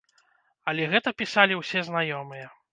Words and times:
Але 0.73 0.87
гэта 0.95 1.15
пісалі 1.21 1.61
ўсе 1.63 1.87
знаёмыя. 1.93 2.53